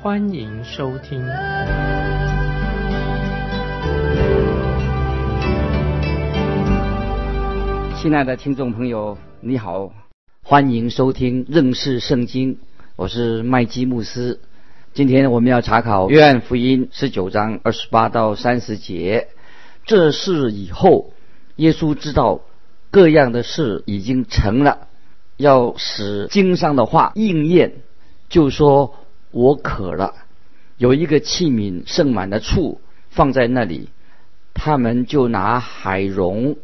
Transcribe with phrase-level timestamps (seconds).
[0.00, 1.20] 欢迎收听。
[8.00, 9.92] 亲爱的听众朋友，你好。
[10.44, 12.58] 欢迎收听认识圣经，
[12.94, 14.38] 我是麦基牧师。
[14.94, 19.26] 今天我们要查考约翰福音十九章二十八到三十节。
[19.84, 21.10] 这事以后，
[21.56, 22.42] 耶稣知道
[22.92, 24.86] 各样的事已经成了，
[25.36, 27.72] 要使经上的话应验，
[28.28, 28.94] 就说
[29.30, 30.14] ：“我渴了。”
[30.78, 33.88] 有一个器皿盛满了醋放在那里，
[34.54, 36.56] 他们就拿海蓉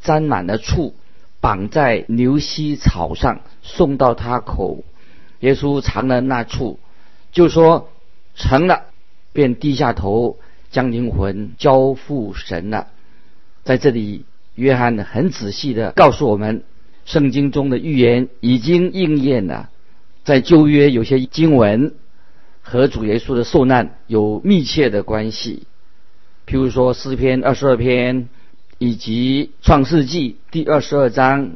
[0.00, 0.94] 沾满了醋。
[1.40, 4.84] 绑在牛膝草上，送到他口。
[5.40, 6.78] 耶稣尝了那处，
[7.32, 7.88] 就说
[8.36, 8.84] 成了，
[9.32, 10.38] 便低下头，
[10.70, 12.86] 将灵魂交付神了。
[13.64, 16.62] 在这里，约翰很仔细的告诉我们，
[17.06, 19.68] 圣经中的预言已经应验了。
[20.22, 21.92] 在旧约有些经文
[22.62, 25.66] 和主耶稣的受难有密切的关系，
[26.46, 28.28] 譬如说诗篇二十二篇。
[28.78, 31.52] 以及创世纪第二十二章，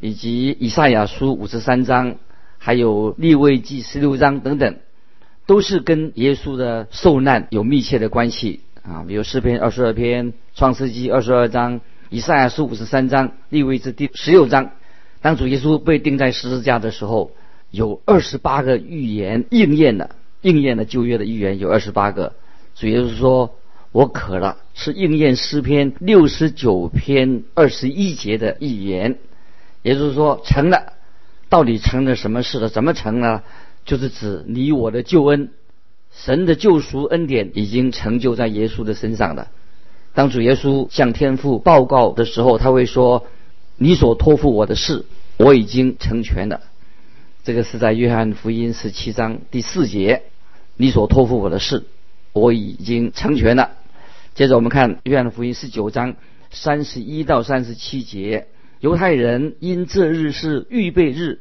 [0.00, 2.16] 以及以赛亚书五十三章，
[2.56, 4.76] 还有利未记十六章等等，
[5.44, 9.04] 都是跟耶稣的受难有密切的关系啊。
[9.06, 14.70] 比如诗篇二十二篇、创世纪二十二章、以赛亚书五十三章、利未记第十六章。
[15.20, 17.32] 当主耶稣被钉在十字架的时候，
[17.70, 22.34] 有二十八个预言应验了，应验了旧约的预言有二十八个。
[22.74, 23.54] 主耶稣说。
[23.92, 29.18] 我渴了，是应验诗篇六十九篇二十一节的预言，
[29.82, 30.94] 也就是说成了。
[31.50, 32.70] 到底成了什么事了？
[32.70, 33.42] 怎么成呢？
[33.84, 35.50] 就是指你我的救恩，
[36.10, 39.48] 神的救赎恩典已经成就在耶稣的身上了。
[40.14, 43.26] 当主耶稣向天父报告的时候，他会说
[43.76, 45.04] ：“你所托付我的事，
[45.36, 46.62] 我已经成全了。”
[47.44, 50.22] 这个是在约翰福音十七章第四节
[50.76, 51.84] ：“你所托付我的事，
[52.32, 53.70] 我已经成全了。”
[54.34, 56.14] 接着我们看约翰福音十九章
[56.50, 58.46] 三十一到三十七节，
[58.80, 61.40] 犹太人因这日是预备日，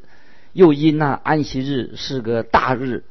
[0.53, 3.03] 又因那安息日是个大日，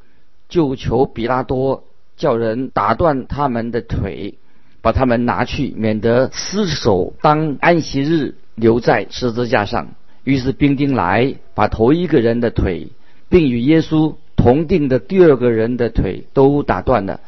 [0.47, 1.83] 就求比拉多
[2.15, 4.35] 叫人打断他们的腿，
[4.81, 9.95] 把他们拿去，免得失手当安息日留在十字架上。
[10.23, 12.89] 于是兵丁来，把头一个人的腿，
[13.29, 17.19] 并与耶稣同定的第二个人的腿都打断了，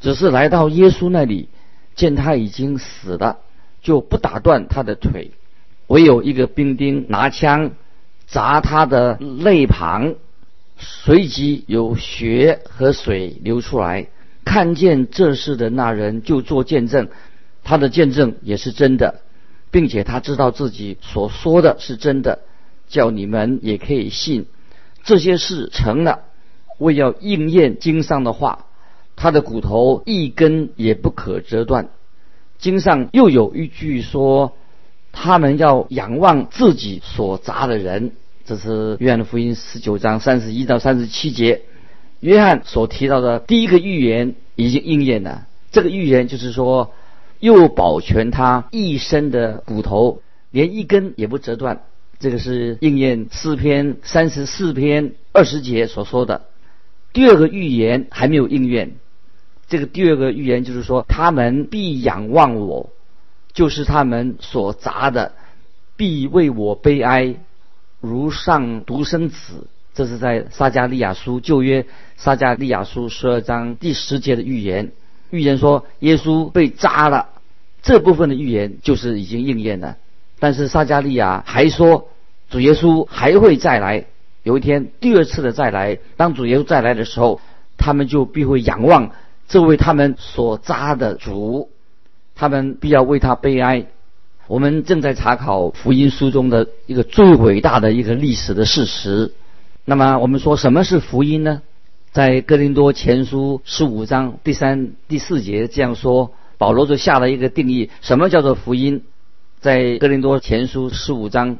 [0.00, 1.48] 只是来到耶稣那里。
[1.96, 3.38] 见他已经死了，
[3.82, 5.32] 就不打断他的腿，
[5.88, 7.72] 唯有一个兵丁拿枪
[8.26, 10.14] 砸他的肋旁，
[10.78, 14.06] 随即有血和水流出来。
[14.44, 17.08] 看见这事的那人就做见证，
[17.64, 19.20] 他的见证也是真的，
[19.72, 22.38] 并且他知道自己所说的是真的，
[22.88, 24.46] 叫你们也可以信。
[25.02, 26.20] 这些事成了，
[26.80, 28.66] 为要应验经上的话。
[29.16, 31.90] 他的骨头一根也不可折断。
[32.58, 34.56] 经上又有一句说
[35.12, 38.12] ：“他们要仰望自己所砸的人。”
[38.46, 41.60] 这是约翰福音十九章三十一到三十七节。
[42.20, 45.46] 约翰所提到的第一个预言已经应验了。
[45.70, 46.94] 这个预言就是说，
[47.40, 51.82] 又保全他一生的骨头，连一根也不折断。
[52.18, 56.40] 这个是应验诗篇三十四篇二十节所说的。
[57.12, 58.92] 第二个预言还没有应验。
[59.68, 62.90] 这个第二个预言就是说，他们必仰望我，
[63.52, 65.32] 就是他们所砸的，
[65.96, 67.36] 必为我悲哀，
[68.00, 69.66] 如上独生子。
[69.92, 71.84] 这是在撒加利亚书旧约
[72.16, 74.92] 撒加利亚书十二章第十节的预言。
[75.30, 77.28] 预言说耶稣被扎了，
[77.82, 79.96] 这部分的预言就是已经应验了。
[80.38, 82.08] 但是撒加利亚还说，
[82.48, 84.06] 主耶稣还会再来，
[84.42, 85.98] 有一天第二次的再来。
[86.16, 87.40] 当主耶稣再来的时候，
[87.76, 89.10] 他们就必会仰望。
[89.48, 91.70] 这位他们所扎的主，
[92.34, 93.86] 他们必要为他悲哀。
[94.46, 99.32] 我们正在查考福音书中的一个最伟大的一个历史的事实。
[99.84, 101.62] 那么，我们说什么是福音呢？
[102.12, 109.02] 在哥林多前书十五章第三、第四节这样说，保罗就下了一个定义：什么叫做福音？
[109.60, 111.58] 在哥林多前书十五章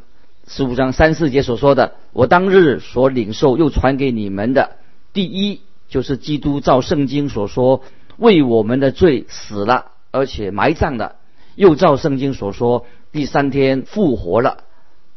[0.52, 4.72] 十五章三四节所说的，我当日所领受又传给你们的，
[5.12, 5.60] 第一。
[5.88, 7.82] 就是基督照圣经所说，
[8.16, 11.16] 为我们的罪死了，而且埋葬了，
[11.56, 14.58] 又照圣经所说，第三天复活了。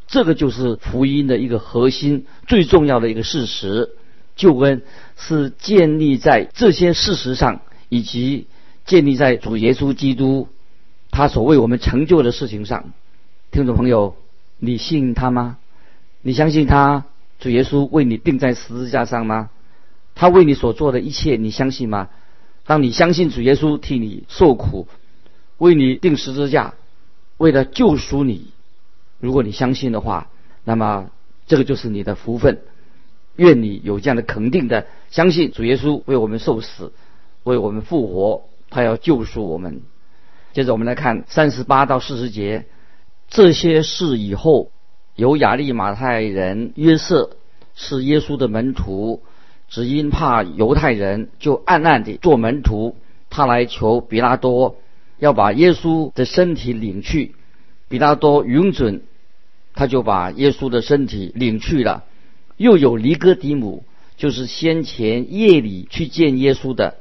[0.08, 3.92] 这个就是福音的一个核心，最重要的一个事实。
[4.36, 4.82] 救恩
[5.16, 8.48] 是建立在这些事实上，以及
[8.84, 10.48] 建立在主耶稣基督
[11.12, 12.94] 他所为我们成就的事情上。
[13.52, 14.16] 听众朋友，
[14.66, 15.58] 你信他吗？
[16.22, 17.04] 你相信他
[17.38, 19.50] 主耶稣为你钉在十字架上吗？
[20.16, 22.08] 他为你所做的一切，你相信吗？
[22.66, 24.88] 当你相信主耶稣替你受苦，
[25.58, 26.76] 为你钉十字架，
[27.36, 28.52] 为了救赎你，
[29.20, 30.30] 如果你相信的话，
[30.64, 31.10] 那么
[31.46, 32.62] 这个就是你的福分。
[33.36, 36.94] 愿你有这样的肯定的相信，主耶稣为我们受死，
[37.44, 39.82] 为我们复活，他要救赎我们。
[40.54, 42.66] 接着我们来看三十八到四十节，
[43.34, 44.70] 这些事以后，
[45.16, 47.32] 有亚利马太人约瑟
[47.74, 49.24] 是耶稣的门徒，
[49.70, 52.96] 只因怕犹太人，就暗暗地做门徒。
[53.32, 54.76] 他来求比拉多，
[55.18, 57.34] 要把耶稣的身体领去。
[57.90, 59.02] 比拉多允准，
[59.74, 62.04] 他就把耶稣的身体领去了。
[62.58, 63.84] 又有尼哥底母，
[64.16, 66.98] 就是先前夜里去见耶稣的，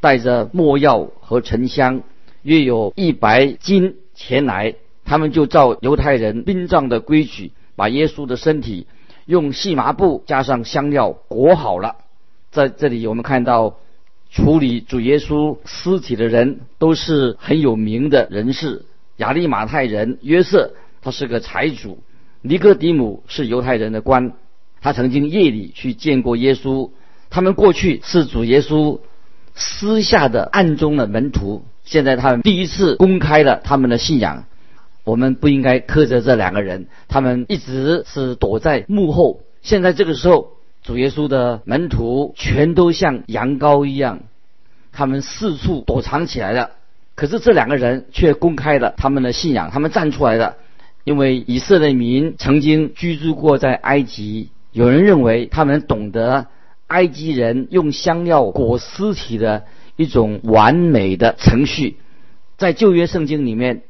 [0.00, 2.02] 带着墨药和沉香，
[2.42, 4.74] 约有一百斤前来。
[5.06, 8.86] 他们就照犹太人殡葬的规矩，把耶稣的身体
[9.24, 11.96] 用细麻布加上香料裹好了。
[12.50, 13.76] 在这里，我们看到
[14.30, 18.84] 处理主耶稣尸体的人都是很有名的人士。
[19.18, 21.98] 亚利马太人约瑟，他是个财主；
[22.42, 24.32] 尼哥底母是犹太人的官。
[24.82, 26.90] 他曾经夜里去见过耶稣，
[27.30, 28.98] 他们过去是主耶稣
[29.54, 34.44] 私下的暗中的门徒，现在他们第一次公开了他们的信仰。
[35.06, 39.40] 我们不应该苛责这两个人，他们一直是躲在幕后。
[39.62, 44.24] 现在这个时候，主耶稣的门徒全都像羊羔一样，
[44.90, 46.72] 他们四处躲藏起来了。
[47.14, 50.56] 可是这两个人却公开了他们的信仰，他们站出来了，
[51.04, 54.50] 因为以色列民曾经居住过在埃及。
[54.72, 56.48] 有人认为他们懂得
[56.88, 59.62] 埃及人用香料裹尸体的
[59.94, 61.96] 一种完美的程序，
[62.58, 63.82] 在旧约圣经里面，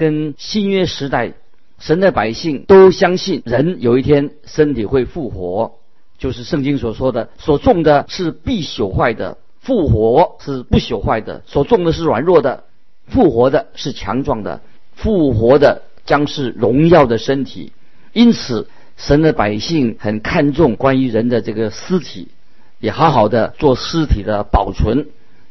[0.00, 1.34] 跟新约时代，
[1.78, 5.72] 神的百姓都相信人有一天身体会复活，
[6.16, 12.64] 就是圣经所说的，所种的是必朽坏的，复活是不朽坏的；所种的是软弱的，
[13.08, 14.62] 复活的是强壮的，
[14.94, 17.72] 复活的将是荣耀的身体。
[18.14, 18.66] 因此。
[18.96, 22.28] 神的百姓很看重关于人的这个尸体，
[22.80, 25.06] 也好好的做尸体的保存。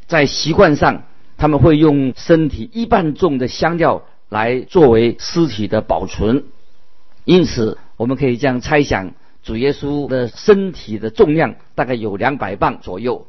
[0.06, 1.01] 在习惯上，
[1.36, 6.45] 他们会用身体一半重的香料来作为尸体的保存。
[7.25, 9.11] 因此，我们可以这样猜想：
[9.43, 13.27] 主耶稣的身体的重量大概有两百磅左右。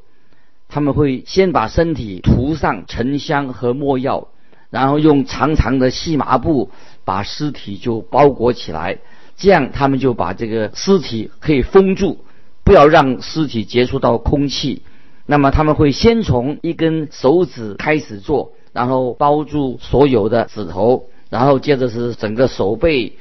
[0.68, 4.28] 他们会先把身体涂上沉香和墨药，
[4.70, 6.70] 然后用长长的细麻布
[7.04, 8.98] 把尸体就包裹起来。
[9.36, 12.18] 这样，他们就把这个尸体可以封住，
[12.62, 14.82] 不要让尸体接触到空气。
[15.26, 23.14] 那么，他们会先从一根手指开始做，然后包住所有的指头，然后接着是整个手背，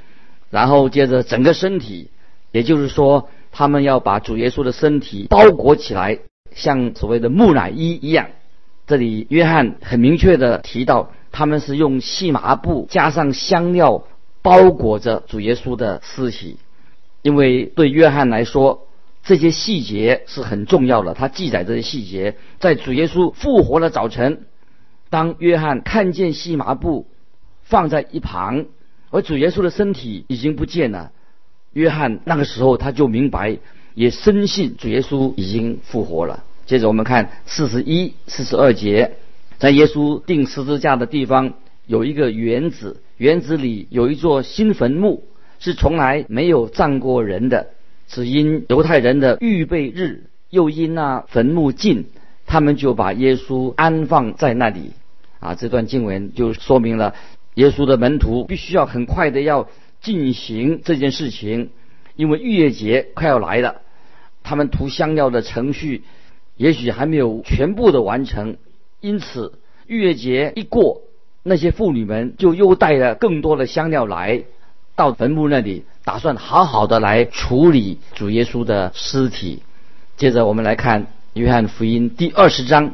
[0.50, 2.10] 然后接着整个身体。
[2.51, 6.20] 也就是说，他们要把主耶稣的身体包裹起来，
[6.51, 8.27] 像所谓的木乃伊一样。
[8.88, 14.03] 这里约翰很明确的提到，他们是用细麻布加上香料。
[14.41, 16.60] 包裹着主耶稣的尸体，
[17.22, 18.88] 因为对约翰来说，
[19.22, 21.13] 这些细节是很重要的。
[21.13, 24.46] 他记载这些细节，在主耶稣复活的早晨，
[25.10, 27.08] 当约翰看见细麻布
[27.63, 28.66] 放在一旁，
[29.10, 31.12] 而主耶稣的身体已经不见了，
[31.74, 33.58] 约翰那个时候他就明白，
[33.96, 36.44] 也深信主耶稣已经复活了。
[36.66, 39.18] 接着我们看四十一、四十二节，
[39.58, 41.54] 在耶稣钉十字架的地方
[41.88, 43.01] 有一个园子。
[43.18, 45.24] 园子里有一座新坟墓，
[45.60, 47.68] 是从来没有葬过人的，
[48.08, 52.06] 只因犹太人的预备日，又因那坟墓近，
[52.46, 54.92] 他们就把耶稣安放在那里。
[55.39, 57.15] 啊，这段经文就说明了
[57.55, 59.67] 耶稣的门徒必须要很快的要
[60.01, 61.69] 进行这件事情，
[62.15, 63.81] 因为逾越节快要来了，
[64.43, 66.03] 他们涂香料的程序
[66.55, 68.58] 也许还没有全部的完成，
[69.01, 69.53] 因此
[69.88, 71.01] 逾越节一过。
[71.41, 74.43] 那些妇女们就又带了更多的香料来
[74.96, 79.63] 到坟墓那里，打算好好的来处理主耶稣的尸体。
[80.17, 82.93] 接着我们来看约翰福音第二十章，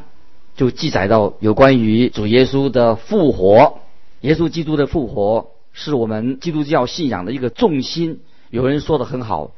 [0.55, 3.79] 就记载到有关于主耶稣的复活。
[4.21, 8.21] 耶稣基督的复活是我们基督教信仰的一个重心。
[8.49, 9.51] 有人说的很好，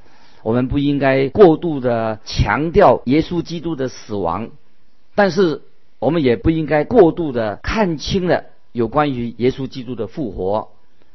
[0.44, 4.50] 我们不应该过度的强调耶稣基督的死亡，
[5.16, 5.62] 但是
[6.00, 10.70] 我们也不应该过度的看清了有关于耶稣基督的复活。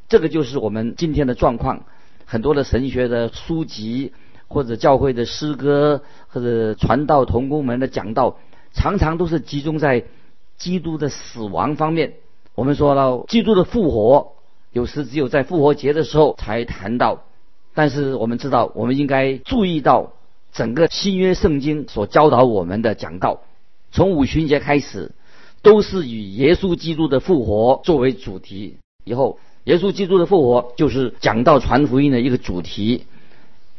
[0.09, 1.85] 这个就是我们今天的状况。
[2.25, 4.13] 很多的神学的书籍，
[4.49, 8.39] 或者教会的诗歌，或者传道同工们的讲道，
[8.73, 10.05] 常常都是集中在
[10.57, 12.15] 基督的死亡方面。
[12.55, 14.33] 我们说到基督的复活，
[14.73, 17.25] 有时只有在复活节的时候才谈到。
[17.75, 20.13] 但是我们知道，我们应该注意到
[20.53, 23.41] 整个新约圣经所教导我们的讲道，
[23.91, 25.13] 从五旬节开始，
[25.63, 28.77] 都是以耶稣基督的复活作为主题。
[29.05, 29.39] 以后。
[29.65, 33.05] 耶稣基督的复活就是讲道传福音的一个主题。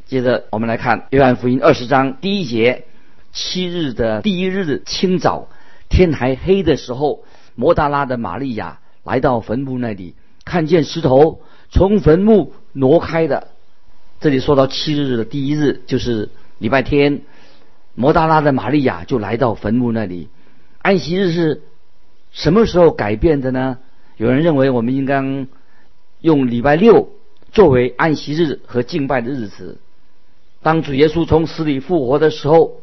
[0.05, 2.85] 接着我们来看约翰福音二十章第一节：
[3.33, 5.49] 七日的第一日清早，
[5.89, 7.25] 天还黑的时候，
[7.55, 13.47] 摩大拉的玛利亚来到坟墓那里，看见石头从坟墓挪开的。
[14.21, 17.23] 这里说到七日的第一日，就是礼拜天，
[17.95, 20.29] 摩大拉的玛利亚就来到坟墓那里。
[20.81, 21.63] 安息日是
[22.31, 23.79] 什么时候改变的呢？
[24.15, 25.47] 有人认为我们应该。
[26.21, 27.09] 用礼拜六
[27.51, 29.77] 作为安息日和敬拜的日子。
[30.61, 32.79] 当主耶稣从死里复活的时候，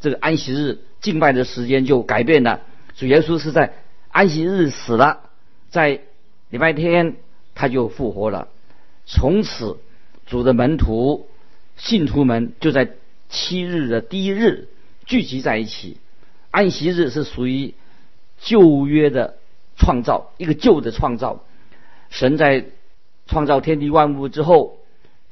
[0.00, 2.60] 这个安息日敬拜的时间就改变了。
[2.94, 3.74] 主耶稣是在
[4.10, 5.20] 安息日死了，
[5.70, 6.00] 在
[6.50, 7.16] 礼拜天
[7.54, 8.48] 他就复活了。
[9.06, 9.78] 从此，
[10.26, 11.28] 主的门徒、
[11.76, 12.90] 信徒们就在
[13.28, 14.68] 七日的第一日
[15.06, 15.98] 聚集在一起。
[16.50, 17.74] 安息日是属于
[18.40, 19.36] 旧约的
[19.76, 21.44] 创造，一个旧的创造。
[22.10, 22.64] 神在
[23.26, 24.78] 创造天地万物之后，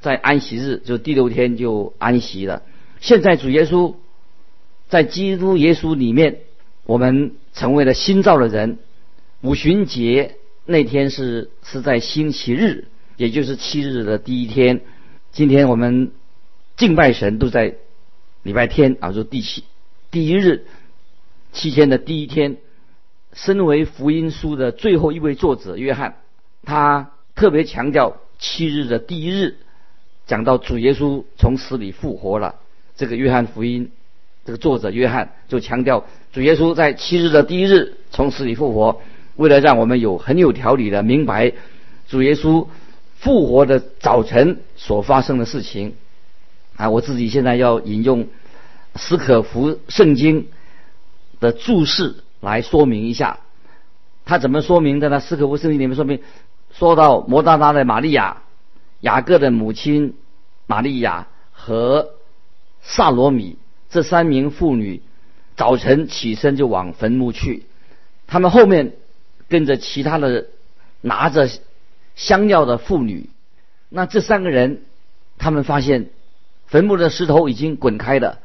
[0.00, 2.62] 在安息日就第六天就安息了。
[3.00, 3.94] 现在主耶稣
[4.88, 6.40] 在基督耶稣里面，
[6.84, 8.78] 我们成为了新造的人。
[9.42, 14.80] 五旬节那天是是在星期日，也就是七日的第一天。
[15.30, 16.12] 今天我们
[16.76, 17.74] 敬拜神都在
[18.42, 19.64] 礼拜天啊，就第七
[20.10, 20.66] 第一日
[21.52, 22.56] 七天的第一天。
[23.32, 26.16] 身为福音书的最后一位作者约翰。
[26.62, 29.56] 他特别强调七日的第一日，
[30.26, 32.54] 讲到主耶稣从死里复活了。
[32.96, 33.90] 这个约翰福音，
[34.46, 39.00] 这个作者约翰就强调主耶稣在七日的第一日从死里复活，
[39.34, 41.52] 为了让我们有很有条理的明白
[42.08, 42.68] 主耶稣
[43.18, 45.94] 复活的早晨所发生的事情。
[46.76, 48.28] 啊，我自己现在要引用
[48.94, 50.48] 斯可福圣经
[51.40, 53.40] 的注释来说明一下，
[54.24, 55.18] 他怎么说明的呢？
[55.18, 56.20] 斯可福圣经里面说明。
[56.72, 58.42] 说到摩大拉的玛利亚、
[59.00, 60.14] 雅各的母亲
[60.66, 62.10] 玛利亚和
[62.82, 63.56] 萨罗米
[63.96, 65.00] 这三名妇女，
[65.56, 67.64] 早晨起身就往坟墓去。
[68.26, 68.92] 他们后面
[69.48, 70.48] 跟着其他的
[71.00, 71.48] 拿着
[72.14, 73.30] 香料的妇女。
[73.88, 74.82] 那这三个人，
[75.38, 76.10] 他们发现
[76.66, 78.38] 坟墓的石头已经滚开了。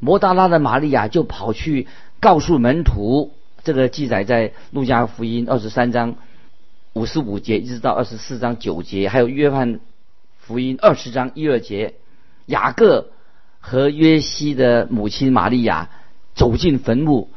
[0.00, 1.86] 摩大拉的玛利亚就跑去
[2.18, 6.16] 告诉门徒，这个记载在路加福音二十三章。
[6.94, 9.80] 五十五节一直到二十四章九节，还有约翰
[10.38, 11.92] 福音二十章一二节，
[12.46, 13.10] 雅各
[13.66, 15.88] 和约西的母亲玛利亚
[16.34, 17.30] 走进坟墓，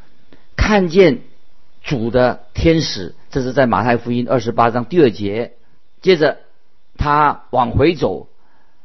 [0.57, 1.21] 看见
[1.81, 5.53] 主的天使，这是在马太福音二十八章第二节。
[6.01, 6.39] 接着
[6.97, 8.27] 他往回走，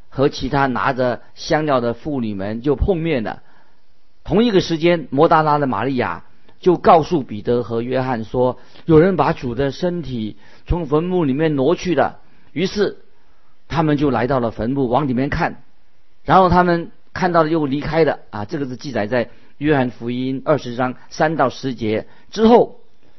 [0.09, 3.43] 和其他拿着香料的妇女们就碰面了。
[4.23, 6.23] 同一个时间，摩大拉的玛利亚。
[6.61, 12.21] 就告诉彼得和约翰说，有人把主的身体从坟墓里面挪去了。
[12.53, 12.99] 于是
[13.67, 15.65] 他们就来到了坟墓，往里面看，
[16.23, 22.79] 然后他们看到了又离开的啊，这个是记载在约翰福音二十章三到十节之后。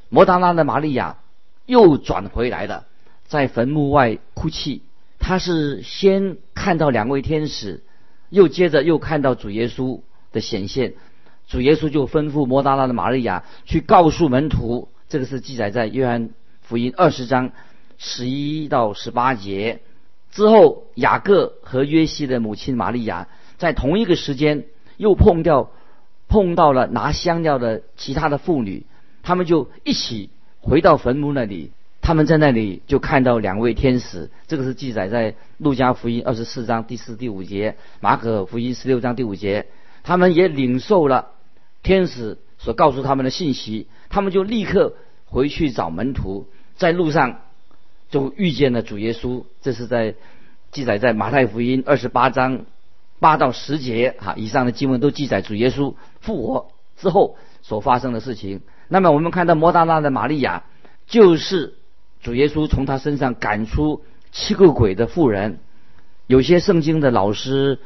[0.10, 1.18] 摩达拉的玛利亚
[1.66, 2.86] 又转回来了，
[3.26, 4.84] 在坟墓外哭泣。
[5.18, 7.82] 他是先看到两位天使，
[8.30, 10.94] 又接着又看到主耶稣的显现。
[11.48, 16.30] 主耶稣就吩咐摩达拉的玛利亚去告诉门徒，这个是记载在约翰
[16.62, 17.50] 福音二十章
[17.98, 19.82] 十一到十八节。
[20.30, 23.28] 之后，雅各和约西的母亲玛利亚
[23.64, 24.66] 在同一个时间
[24.98, 25.72] 又碰掉
[26.28, 28.86] 碰到了拿香料的其他的妇女，
[29.22, 30.30] 他们就一起
[30.60, 31.72] 回到坟墓那里。
[32.02, 39.68] 他们在那里就看到两位天使，这个是记载在路加福音二十四章第四、第五节，马可福音十六章第五节。
[40.04, 41.30] 他们也领受了。
[41.84, 47.40] 天使所告诉他们的信息，他们就立刻回去找门徒，在路上
[48.10, 49.46] 就遇见了主耶稣。
[49.62, 50.16] 这是在
[50.74, 52.66] 记载在马太福音二十八章
[53.20, 58.62] 八到十节哈，以上的经文都记载主耶稣复活之后所发生的事情。
[58.88, 60.64] 那么我们看到摩大拉的玛利亚，
[61.08, 61.76] 就是
[62.22, 65.60] 主耶稣从他身上赶出七个鬼的妇人。
[66.28, 67.80] 有些圣经的老师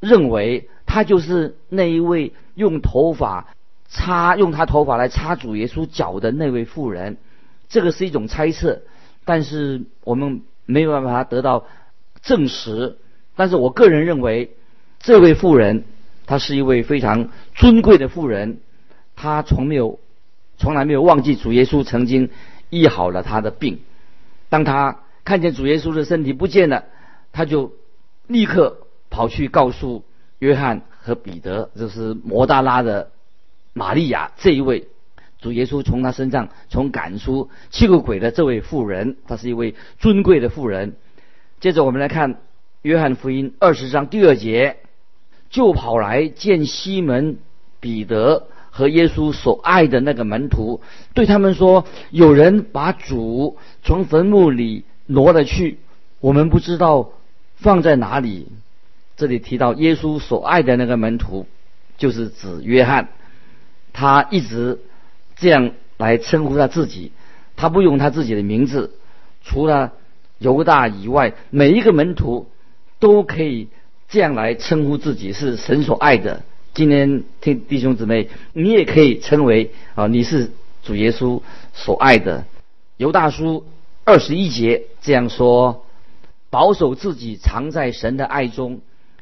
[0.00, 2.32] 认为，他就是那一位。
[2.56, 3.48] 用头发
[3.88, 7.16] 擦用他头发来擦主耶稣脚的那位妇人，
[7.68, 8.82] 这个是一种猜测，
[9.24, 11.64] 但是我们没有办法得到
[12.22, 12.96] 证实。
[13.34, 14.56] 但是我个人认为，
[15.04, 15.84] 这位妇人
[16.26, 18.58] 她是一位非常尊贵的妇人，
[19.14, 20.00] 她从没有
[20.56, 22.30] 从来没有忘记主耶稣曾经
[22.70, 23.80] 医好了她的病。
[24.48, 26.84] 当她看见主耶稣的身体不见了，
[27.32, 27.72] 她就
[28.26, 28.78] 立刻
[29.10, 30.04] 跑去告诉
[30.38, 33.10] 约翰和彼得，就是摩大拉的。
[33.76, 34.86] 玛利亚这一位
[35.40, 40.94] 主耶稣从他身上从赶出七个鬼的这位妇人，她是一位尊贵的妇人。
[41.58, 42.40] 接着我们来看
[42.82, 44.76] 约翰福音二十章第二节，
[45.54, 47.38] 就跑来见西门
[47.78, 50.80] 彼得和耶稣所爱的那个门徒，
[51.14, 55.78] 对他们说：“有人把主从坟墓里挪了去，
[56.18, 57.12] 我们不知道
[57.54, 58.48] 放在哪里。”
[59.16, 61.46] 这里提到耶稣所爱的那个门徒，
[61.98, 63.10] 就是指约翰。
[63.92, 64.80] 他一直
[65.36, 67.12] 这样来称呼他自己，
[67.54, 68.90] 他不用他自己的名字。
[69.44, 69.92] 除了
[70.38, 72.48] 犹大以外，每一个门徒
[72.98, 73.68] 都可以
[74.08, 76.42] 这样来称呼自己是神所爱的。
[76.72, 80.50] 今天听弟兄姊妹，你也可以称为啊，你是
[80.82, 81.40] 主耶稣
[81.72, 82.44] 所爱的。
[82.96, 83.66] 犹大叔
[84.04, 85.84] 二十一节这样说：
[86.50, 88.80] 保守自己藏在神的爱中，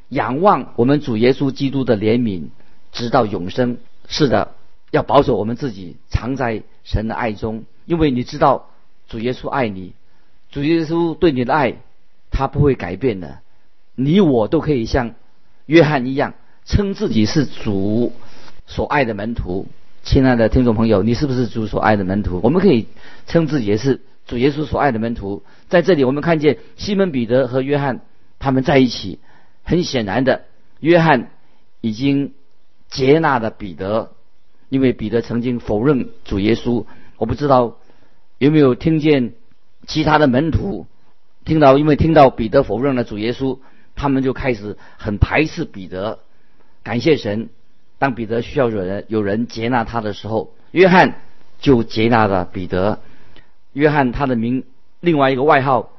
[0.09, 2.49] 仰望我们主耶稣基督的怜悯，
[2.91, 3.77] 直到永生。
[4.07, 4.55] 是的。
[4.91, 8.69] 要保守我们自己，藏在神的爱中，因为你知道
[9.09, 9.93] 主耶稣爱你，
[10.51, 11.77] 主耶稣对你的爱，
[12.29, 13.39] 他不会改变的。
[13.95, 15.15] 你我都可以像
[15.65, 16.33] 约翰一样，
[16.65, 18.11] 称自己是主
[18.65, 19.67] 所爱的门徒。
[20.03, 22.39] 亲爱的听众朋友，你是不是主所爱的门徒？
[22.43, 22.87] 我们可以
[23.27, 25.43] 称自己是主耶稣所爱的门徒。
[25.69, 28.01] 在这里，我们看见西门彼得和约翰
[28.39, 29.19] 他们在一起，
[29.63, 30.43] 很显然的，
[30.79, 31.29] 约翰
[31.81, 32.33] 已经
[32.89, 34.11] 接纳了彼得。
[34.69, 36.85] 因为彼得曾经否认主耶稣，
[37.17, 37.77] 我不知道
[38.39, 39.33] 有没有听见
[39.85, 40.87] 其他的门徒
[41.45, 43.59] 听到，因为听到彼得否认了主耶稣，
[43.95, 46.19] 他们就开始很排斥彼得。
[46.83, 47.49] 感谢神，
[47.99, 51.21] 当彼得需要有人有人接纳他的时候，约翰
[51.59, 52.99] 就接纳了彼得。
[53.73, 54.63] 约翰他的名
[54.99, 55.91] 另外一个外号，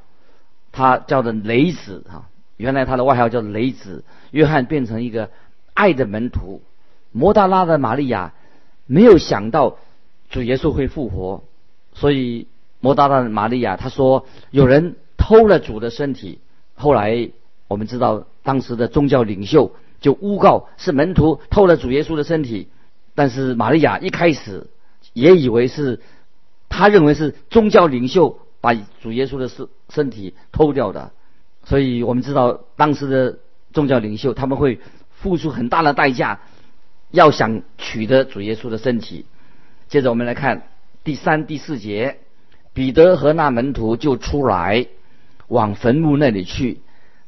[0.72, 4.04] 他叫的雷子哈，原来他的外号叫雷子。
[4.30, 5.30] 约翰变成一个
[5.72, 6.62] 爱的门徒，
[7.12, 8.32] 摩大拉的玛利亚。
[8.86, 9.78] 没有想到
[10.28, 11.42] 主耶稣会复活，
[11.94, 12.46] 所以
[12.80, 16.38] 摩大拉的玛利亚他说有人偷了主的身体。
[16.74, 17.30] 后来
[17.68, 22.68] 我们知道当时的宗教领袖就诬告是门徒偷了主耶稣的身体，
[23.14, 24.66] 但是玛利亚一开始
[25.12, 26.00] 也以为是
[26.68, 31.12] 他认为是宗教领袖把主耶稣的身身体偷掉的，
[31.64, 33.38] 所以我们知道当时的
[33.72, 36.40] 宗教领袖他们会付出很大的代价。
[37.10, 39.24] 要想取得主耶稣的身体，
[39.86, 40.66] 接着我们来看
[41.04, 42.18] 第三、第四节，
[42.72, 44.88] 彼得和那门徒就出来
[45.46, 46.80] 往坟墓那里去，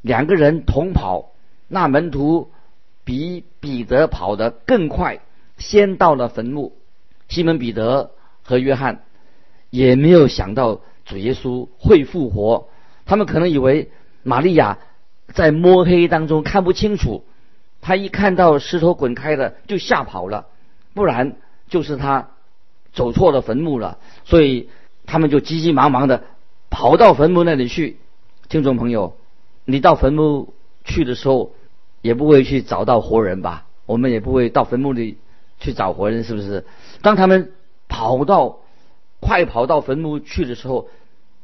[0.07, 1.33] 两个人同跑，
[1.67, 2.49] 那门徒
[3.03, 5.19] 比彼得跑得更快，
[5.57, 6.75] 先到了坟墓。
[7.27, 9.03] 西门彼得和约翰
[9.69, 12.69] 也没有想到主耶稣会复活，
[13.05, 13.91] 他们可能以为
[14.23, 14.79] 玛利亚
[15.33, 17.25] 在摸黑当中看不清楚。
[17.81, 20.47] 他一看到石头滚开了，就吓跑了，
[20.93, 21.35] 不然
[21.69, 22.29] 就是他
[22.93, 23.99] 走错了坟墓了。
[24.25, 24.69] 所以
[25.05, 26.23] 他们就急急忙忙的
[26.69, 27.97] 跑到坟墓那里去。
[28.49, 29.17] 听众朋友，
[29.69, 30.53] 你到坟墓
[30.85, 31.53] 去的时候，
[32.01, 33.65] 也不会去找到活人吧？
[33.85, 35.17] 我们也不会到坟墓里
[35.59, 36.65] 去找活人，是不是？
[37.01, 37.51] 当他们
[37.89, 38.59] 跑到
[39.19, 40.87] 快跑到坟墓去的时候，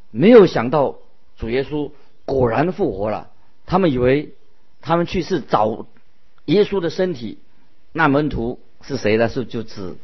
[0.10, 0.96] 没有想到
[1.38, 1.92] 主耶稣
[2.24, 3.30] 果然复活了。
[3.66, 4.34] 他们以为
[4.82, 5.86] 他们去是找。
[6.46, 7.38] 耶稣的身体，
[7.94, 9.30] 那门徒是谁呢？
[9.30, 9.96] 是就指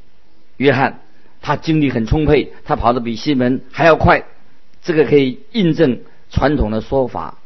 [0.56, 1.02] 约翰，
[1.42, 4.24] 他精力很充沛，他跑得比西门还要快，
[4.82, 7.39] 这个可以印证传统的说法。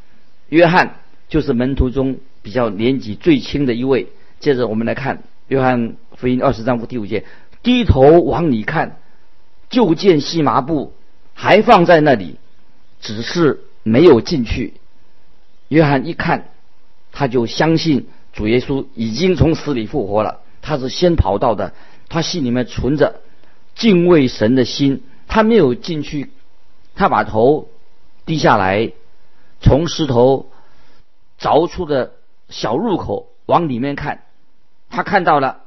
[0.54, 4.10] 约翰就是门徒中比较年纪最轻的一位。
[4.40, 7.26] 接着我们来看约翰福音二十章第五节，
[7.64, 8.98] 低头往里看，
[9.72, 10.94] 就见细麻布
[11.34, 12.36] 还放在那里，
[13.02, 14.76] 只是没有进去。
[15.70, 16.50] 约翰一看，
[17.12, 18.08] 他就相信。
[18.32, 21.74] 主耶稣已经从死里复活了，他是先跑到的，
[22.10, 23.22] 他心里面存着
[23.74, 26.30] 敬畏神的心，他没有进去，
[26.96, 27.70] 他把头
[28.26, 28.92] 低下来，
[29.64, 30.52] 从石头
[31.40, 32.12] 凿出的
[32.50, 34.24] 小入口往里面看，
[34.90, 35.62] 他看到了，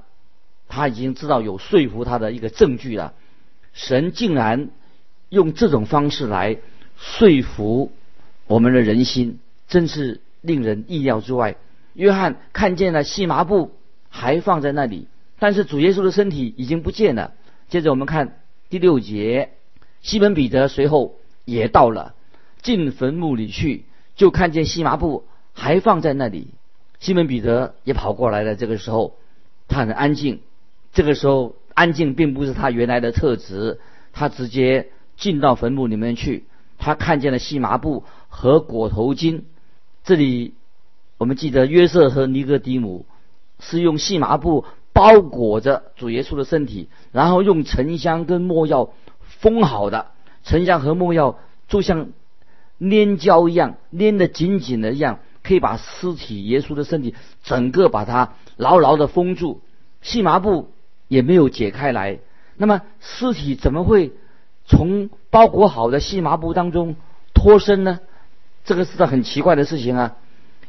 [0.69, 3.15] 他已经知道有说服他的一个证据了，
[3.73, 4.69] 神竟然
[5.31, 6.59] 用这种方式来
[6.99, 7.91] 说服
[8.47, 11.57] 我们的人心，真是令人意料之外。
[11.95, 13.75] 约翰看见了细麻布
[14.11, 17.33] 还放在那里，但是主耶稣的身体已经不见了。
[17.71, 19.53] 接着我们看第六节，
[20.03, 22.15] 西门彼得随后也到了，
[22.62, 26.49] 进坟墓里去，就看见细麻布还放在那里。
[26.99, 28.57] 西门彼得也跑过来了。
[28.57, 29.16] 这个时候
[29.69, 30.40] 他很安静。
[30.92, 33.81] 这个时候安静并不是他原来的特质，
[34.12, 36.47] 他直接进到坟墓里面去。
[36.79, 39.42] 他看见了细麻布和裹头巾。
[40.05, 40.55] 这里
[41.19, 43.07] 我们记得约瑟和尼哥底姆
[43.61, 48.90] 是用细麻布包裹着主耶稣的身体，然后用沉香跟墨药
[49.21, 50.07] 封好的。
[50.45, 51.38] 沉香和墨药
[51.69, 52.09] 就像
[52.79, 59.62] 粘胶一样，粘得紧紧的一样，可以把尸体耶稣的身体整个把它牢牢的封住。
[60.03, 60.71] 细麻布
[61.09, 62.19] 也没有解开来，
[62.57, 64.12] 那么尸体怎么会
[64.67, 66.97] 从包裹好的细麻布当中
[67.35, 68.01] 脱身呢？
[68.65, 70.17] 这个是个很奇怪的事情啊！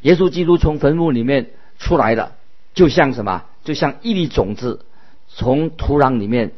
[0.01, 2.33] 耶稣基督从坟墓里面出来的，
[2.73, 3.43] 就像什么？
[3.63, 4.85] 就像一粒种子
[5.27, 6.51] 从土壤里面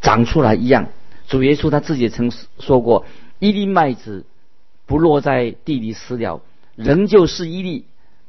[0.00, 0.88] 长出来一样。
[1.28, 3.04] 主耶稣他自己曾说过
[3.38, 4.24] ：“一粒麦子
[4.90, 6.42] 不落在地里死了，
[6.74, 7.84] 仍旧是一粒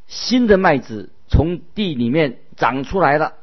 [0.06, 3.34] 新的麦子从地里面长出来了。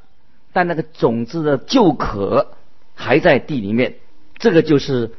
[0.53, 2.53] 但那个种子的旧壳
[2.95, 3.97] 还在地里面，
[4.37, 5.11] 这个就是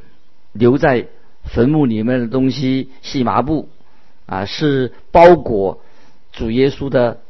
[0.52, 1.08] 留在
[1.44, 3.68] 坟墓里面的东西——细麻布。”
[4.24, 5.82] 啊，是包裹
[6.32, 7.20] 主耶稣的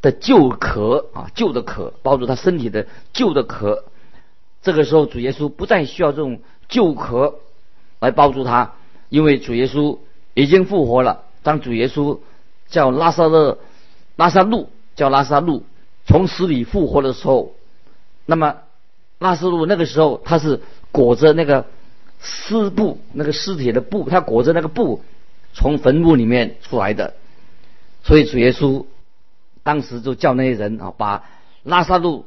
[0.00, 3.84] 的旧壳啊，旧的壳包住他身体的旧的壳。
[4.62, 7.40] 这个时候，主耶稣不再需要这种旧壳
[8.00, 8.72] 来包住他，
[9.10, 9.98] 因为主耶稣
[10.36, 11.24] 已经复活了。
[11.42, 12.20] 当主耶稣
[12.68, 13.58] 叫拉萨勒、
[14.16, 15.64] 拉萨路叫拉萨路
[16.06, 17.54] 从死里复活的时候，
[18.26, 18.58] 那么
[19.18, 20.60] 拉萨路那个时候他是
[20.92, 21.64] 裹着那个
[22.20, 25.02] 尸布，那个尸体的布，他裹着那个布。
[25.58, 27.14] 从坟墓里面出来的，
[28.04, 28.84] 所以主耶稣
[29.62, 31.24] 当时就叫那些人啊，把
[31.62, 32.26] 拉萨路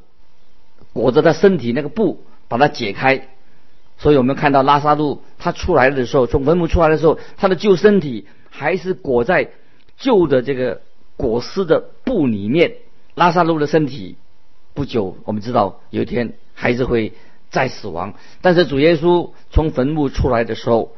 [0.93, 3.27] 裹着他身体那个布把它解开。
[3.99, 9.51] 所以我们看到拉萨路他出来的时候，从坟墓出来的时候，他的旧身体还是裹在
[9.97, 10.81] 旧的这个
[11.15, 12.73] 裹尸的布里面。
[13.13, 14.15] 拉萨路的身体
[14.73, 17.13] 不久，我们知道有一天还是会
[17.51, 18.15] 再死亡。
[18.41, 20.95] 但是主耶稣从坟墓出来的时候，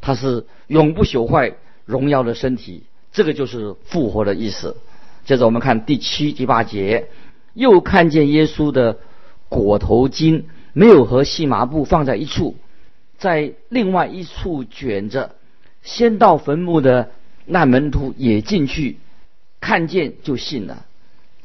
[0.00, 1.54] 他是永不朽坏。
[1.84, 4.76] 荣耀的身体，这个就是复活的意思。
[5.24, 7.08] 接着我们看第七、第八节，
[7.54, 8.98] 又看见耶稣的
[9.48, 12.56] 裹头巾没有和细麻布放在一处，
[13.18, 15.34] 在另外一处卷着。
[15.82, 17.10] 先到坟墓的
[17.44, 18.98] 那门徒也进去，
[19.60, 20.86] 看见就信了。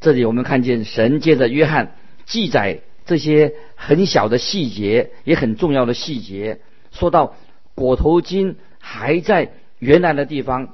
[0.02, 6.60] 这里我们看见神借着约翰记载这些很小的细节，也很重要的细节。
[6.92, 7.36] 说到
[7.76, 9.52] 裹头巾还在。
[9.80, 10.74] 原来的地方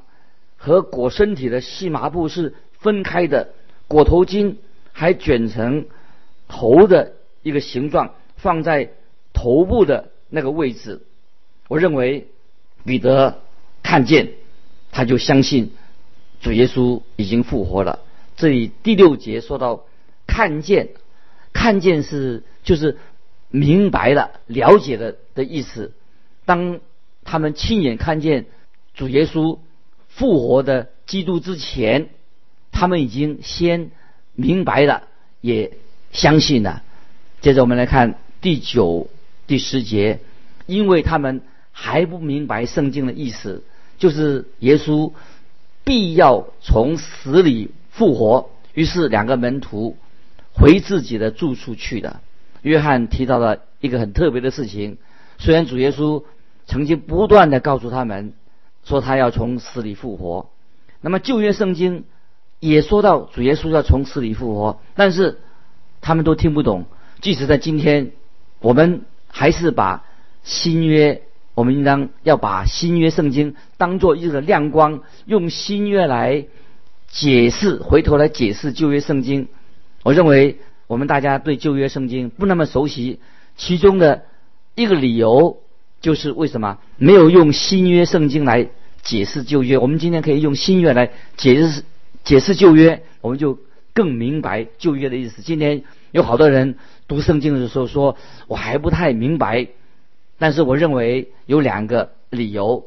[0.56, 3.50] 和裹身体的细麻布是分开的，
[3.90, 4.56] 裹头巾
[4.94, 5.88] 还卷成
[6.48, 7.12] 头的
[7.42, 8.92] 一个形状，放在
[9.34, 11.02] 头部的那个位置。
[11.68, 12.28] 我认为
[12.86, 13.40] 彼得
[13.82, 14.34] 看见，
[14.92, 15.72] 他就相信
[16.40, 18.00] 主耶稣已经复活了。
[18.36, 19.86] 这里第六节说到
[20.28, 20.90] 看见，
[21.54, 22.98] 看见是就是
[23.50, 25.94] 明白了、了解了的意思。
[26.46, 26.80] 当
[27.24, 28.46] 他们亲眼看见。
[28.96, 29.58] 主耶稣
[30.08, 32.10] 复活的基督之前，
[32.72, 33.90] 他们已经先
[34.36, 35.08] 明白了，
[35.42, 35.72] 也
[36.12, 36.84] 相信了。
[37.42, 39.08] 接着我们来看第九、
[39.48, 40.20] 第十节，
[40.68, 43.64] 因为他们还不明白圣经的意思，
[43.98, 45.14] 就是耶稣
[45.84, 48.52] 必要从死里复活。
[48.76, 49.98] 于是两个门徒
[50.54, 52.20] 回自己的住处去的。
[52.62, 54.98] 约翰提到了一个很特别的事情，
[55.40, 56.24] 虽然主耶稣
[56.68, 58.34] 曾经不断的告诉他们。
[58.86, 60.50] 说他要从死里复活，
[61.00, 62.04] 那么旧约圣经
[62.60, 65.40] 也说到主耶稣要从死里复活，但是
[66.02, 66.84] 他们都听不懂。
[67.22, 68.12] 即使在今天，
[68.64, 70.04] 我们还是把
[70.44, 71.22] 新约，
[71.54, 76.46] 我们应当要把新约圣经当做一个亮光，用新约来
[77.10, 79.50] 解释，回头来解释旧约圣经。
[80.02, 83.20] 我认为我们大家对旧约圣经不那么熟悉，
[83.58, 84.24] 其中的
[84.74, 85.60] 一个理由。
[86.04, 88.68] 就是为什么没有用新约圣经来
[89.04, 89.78] 解释旧约？
[89.78, 91.86] 我们今天可以用新约来解释
[92.26, 93.58] 解释旧约，我们就
[93.94, 95.42] 更明白旧约的意思。
[95.42, 96.78] 今天有好多人
[97.10, 98.16] 读圣经的时候说，
[98.48, 99.68] 我还不太明白。
[100.38, 102.86] 但是我认为有两个理由。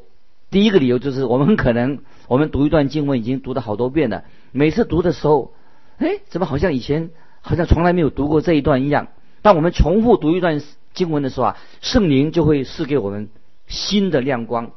[0.50, 5.52] 第一个理由就是我们很可能我们读一段经文已经读了好多遍了，每次读的时候，
[5.98, 7.10] 哎，怎么好像以前
[7.42, 9.08] 好像从来没有读过这一段一样？
[9.42, 10.62] 当我们重复读一段。
[10.96, 13.28] 经文的时候啊，圣灵就会赐给我们
[13.66, 14.70] 新的亮光。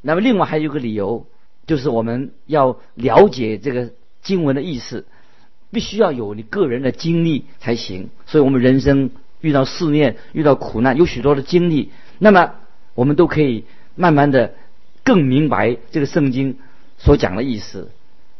[0.00, 1.26] 那么，另外还有一个理由，
[1.66, 3.90] 就是我们要了解这个
[4.22, 5.04] 经文的意思。
[5.70, 8.08] 必须要有你个人的经历才行。
[8.26, 12.52] 所以，我们人生遇到试炼、遇到苦难，有许多的经历，那么
[12.94, 14.54] 我们都可以慢慢的
[15.02, 16.58] 更明白这个圣经
[16.98, 17.90] 所讲的意思。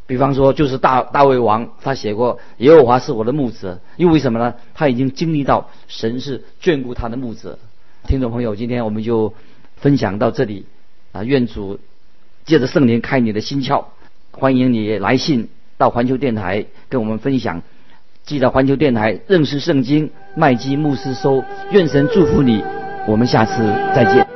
[0.07, 4.55] 比方说，就是大大卫王他写过“耶和华是我的牧者”，因为什么呢？
[4.73, 7.59] 他已经经历到神是眷顾他的牧者。
[8.07, 9.35] 听众朋友，今天我们就
[9.75, 10.67] 分享到这里
[11.11, 11.25] 啊！
[11.25, 11.81] 愿主
[12.45, 13.87] 借着圣灵开你的心窍，
[14.31, 17.63] 欢迎你来信到环球电台跟我们分享。
[18.25, 22.65] 记得环球电台认识圣经麦基牧师收，愿神祝福你。
[23.07, 23.63] 我们下次
[23.95, 24.36] 再见。